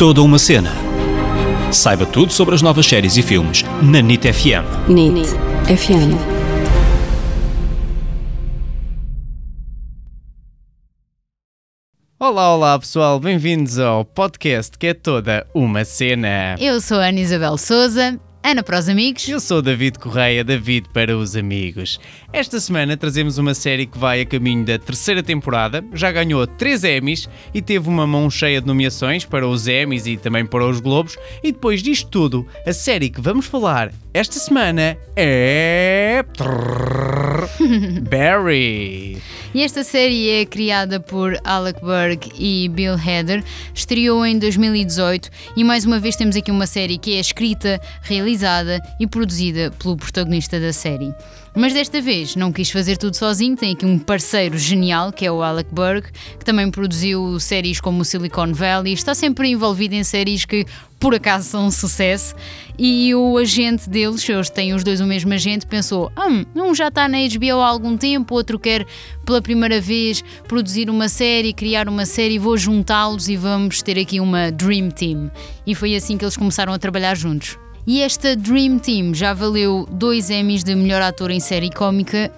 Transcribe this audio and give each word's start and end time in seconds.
Toda 0.00 0.22
uma 0.22 0.38
cena. 0.38 0.72
Saiba 1.70 2.06
tudo 2.06 2.32
sobre 2.32 2.54
as 2.54 2.62
novas 2.62 2.86
séries 2.86 3.18
e 3.18 3.22
filmes 3.22 3.62
na 3.82 4.00
NIT 4.00 4.32
FM. 4.32 4.88
NIT 4.88 5.28
FM. 5.66 6.16
Olá, 12.18 12.54
olá 12.54 12.78
pessoal, 12.78 13.20
bem-vindos 13.20 13.78
ao 13.78 14.02
podcast 14.02 14.78
que 14.78 14.86
é 14.86 14.94
toda 14.94 15.46
uma 15.52 15.84
cena. 15.84 16.56
Eu 16.58 16.80
sou 16.80 16.96
a 16.96 17.08
Ana 17.08 17.20
Isabel 17.20 17.58
Souza, 17.58 18.18
Ana 18.42 18.62
para 18.62 18.78
os 18.78 18.88
amigos. 18.88 19.28
Eu 19.28 19.38
sou 19.38 19.60
David 19.60 19.98
Correia, 19.98 20.42
David 20.42 20.88
para 20.94 21.16
os 21.16 21.36
amigos. 21.36 22.00
Esta 22.32 22.58
semana 22.58 22.96
trazemos 22.96 23.36
uma 23.36 23.52
série 23.52 23.86
que 23.86 23.98
vai 23.98 24.22
a 24.22 24.26
caminho 24.26 24.64
da 24.64 24.78
terceira 24.78 25.22
temporada, 25.22 25.84
já 25.92 26.10
ganhou 26.10 26.46
3 26.46 26.84
Emmys 26.84 27.28
e 27.52 27.60
teve 27.60 27.88
uma 27.88 28.06
mão 28.06 28.30
cheia 28.30 28.60
de 28.60 28.66
nomeações 28.66 29.26
para 29.26 29.46
os 29.46 29.68
Emmys 29.68 30.06
e 30.06 30.16
também 30.16 30.46
para 30.46 30.66
os 30.66 30.80
Globos. 30.80 31.18
E 31.42 31.52
depois 31.52 31.82
disto 31.82 32.08
tudo, 32.08 32.46
a 32.66 32.72
série 32.72 33.10
que 33.10 33.20
vamos 33.20 33.46
falar 33.46 33.92
esta 34.14 34.38
semana 34.38 34.96
é. 35.14 36.24
Barry. 38.08 39.20
E 39.52 39.62
esta 39.62 39.82
série 39.82 40.30
é 40.30 40.46
criada 40.46 41.00
por 41.00 41.36
Alec 41.44 41.84
Berg 41.84 42.30
e 42.38 42.68
Bill 42.68 42.94
Hader, 42.94 43.42
estreou 43.74 44.24
em 44.24 44.38
2018 44.38 45.28
e 45.56 45.64
mais 45.64 45.84
uma 45.84 45.98
vez 45.98 46.14
temos 46.14 46.36
aqui 46.36 46.50
uma 46.50 46.66
série 46.66 46.96
que 46.96 47.16
é 47.16 47.20
escrita, 47.20 47.80
realizada 48.02 48.80
e 49.00 49.06
produzida 49.06 49.72
pelo 49.72 49.96
protagonista 49.96 50.60
da 50.60 50.72
série. 50.72 51.12
Mas 51.54 51.74
desta 51.74 52.00
vez 52.00 52.36
não 52.36 52.52
quis 52.52 52.70
fazer 52.70 52.96
tudo 52.96 53.16
sozinho, 53.16 53.56
tem 53.56 53.72
aqui 53.72 53.84
um 53.84 53.98
parceiro 53.98 54.56
genial 54.56 55.12
que 55.12 55.26
é 55.26 55.32
o 55.32 55.42
Alec 55.42 55.74
Berg, 55.74 56.06
que 56.38 56.44
também 56.44 56.70
produziu 56.70 57.40
séries 57.40 57.80
como 57.80 58.04
Silicon 58.04 58.52
Valley, 58.52 58.92
está 58.92 59.14
sempre 59.14 59.48
envolvido 59.48 59.96
em 59.96 60.04
séries 60.04 60.44
que 60.44 60.64
por 61.00 61.14
acaso 61.14 61.48
são 61.48 61.66
um 61.66 61.70
sucesso. 61.70 62.34
E 62.78 63.14
o 63.14 63.36
agente 63.38 63.88
deles, 63.88 64.26
eles 64.28 64.50
têm 64.50 64.74
os 64.74 64.84
dois 64.84 65.00
o 65.00 65.06
mesmo 65.06 65.32
agente, 65.32 65.66
pensou: 65.66 66.12
hum, 66.16 66.44
um 66.54 66.74
já 66.74 66.88
está 66.88 67.08
na 67.08 67.18
HBO 67.18 67.60
há 67.60 67.66
algum 67.66 67.96
tempo, 67.96 68.34
outro 68.34 68.58
quer 68.58 68.86
pela 69.24 69.40
primeira 69.40 69.80
vez 69.80 70.22
produzir 70.46 70.90
uma 70.90 71.08
série, 71.08 71.54
criar 71.54 71.88
uma 71.88 72.04
série, 72.04 72.38
vou 72.38 72.56
juntá-los 72.56 73.28
e 73.28 73.36
vamos 73.36 73.82
ter 73.82 73.98
aqui 73.98 74.20
uma 74.20 74.52
Dream 74.52 74.90
Team. 74.90 75.30
E 75.66 75.74
foi 75.74 75.96
assim 75.96 76.18
que 76.18 76.24
eles 76.24 76.36
começaram 76.36 76.72
a 76.72 76.78
trabalhar 76.78 77.16
juntos. 77.16 77.58
E 77.86 78.02
esta 78.02 78.36
Dream 78.36 78.78
Team 78.78 79.14
já 79.14 79.32
valeu 79.32 79.88
dois 79.90 80.30
Emmys 80.30 80.62
de 80.62 80.74
melhor 80.74 81.00
ator 81.00 81.30
em 81.30 81.40
série 81.40 81.70
cómica, 81.70 82.28